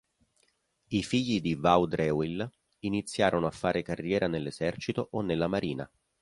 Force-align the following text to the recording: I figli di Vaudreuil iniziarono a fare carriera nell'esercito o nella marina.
I 0.87 1.03
figli 1.03 1.39
di 1.41 1.53
Vaudreuil 1.53 2.49
iniziarono 2.79 3.45
a 3.45 3.51
fare 3.51 3.83
carriera 3.83 4.25
nell'esercito 4.27 5.09
o 5.11 5.21
nella 5.21 5.45
marina. 5.47 5.87